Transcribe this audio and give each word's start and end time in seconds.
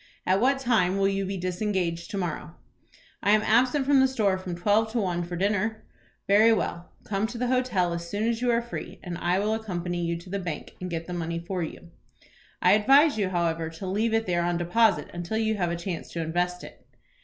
At 0.25 0.41
what 0.41 0.57
time 0.57 0.97
will 0.97 1.07
you 1.07 1.27
be 1.27 1.37
disengaged 1.37 2.09
to 2.09 2.17
morrow?" 2.17 2.55
"I 3.21 3.33
am 3.33 3.43
absent 3.43 3.85
from 3.85 3.99
the 3.99 4.07
store 4.07 4.35
from 4.39 4.55
twelve 4.55 4.91
to 4.93 4.97
one 4.97 5.21
for 5.21 5.35
dinner." 5.35 5.85
"Very 6.27 6.51
well, 6.51 6.91
come 7.03 7.27
to 7.27 7.37
the 7.37 7.45
hotel 7.49 7.93
as 7.93 8.09
soon 8.09 8.27
as 8.27 8.41
you 8.41 8.49
are 8.49 8.63
free, 8.63 8.99
and 9.03 9.15
I 9.19 9.37
will 9.37 9.53
accompany 9.53 10.03
you 10.03 10.17
to 10.17 10.29
the 10.31 10.39
bank, 10.39 10.71
and 10.81 10.89
get 10.89 11.05
the 11.05 11.13
money 11.13 11.37
for 11.37 11.61
you. 11.61 11.91
I 12.63 12.71
advise 12.71 13.19
you, 13.19 13.29
however, 13.29 13.69
to 13.69 13.85
leave 13.85 14.15
it 14.15 14.25
there 14.25 14.41
on 14.43 14.57
deposit 14.57 15.07
until 15.13 15.37
you 15.37 15.55
have 15.57 15.69
a 15.69 15.75
chance 15.75 16.09
to 16.13 16.21
invest 16.21 16.63
it." 16.63 16.83